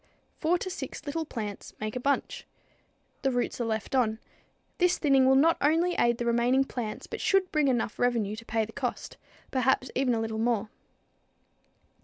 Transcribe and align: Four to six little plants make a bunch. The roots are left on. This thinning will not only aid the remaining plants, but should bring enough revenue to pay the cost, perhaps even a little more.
Four 0.39 0.57
to 0.57 0.69
six 0.71 1.05
little 1.05 1.25
plants 1.25 1.75
make 1.79 1.95
a 1.95 1.99
bunch. 1.99 2.47
The 3.21 3.29
roots 3.29 3.61
are 3.61 3.65
left 3.65 3.93
on. 3.93 4.17
This 4.79 4.97
thinning 4.97 5.27
will 5.27 5.35
not 5.35 5.57
only 5.61 5.93
aid 5.93 6.17
the 6.17 6.25
remaining 6.25 6.63
plants, 6.63 7.05
but 7.05 7.21
should 7.21 7.51
bring 7.51 7.67
enough 7.67 7.99
revenue 7.99 8.35
to 8.37 8.43
pay 8.43 8.65
the 8.65 8.71
cost, 8.73 9.17
perhaps 9.51 9.91
even 9.95 10.15
a 10.15 10.19
little 10.19 10.39
more. 10.39 10.69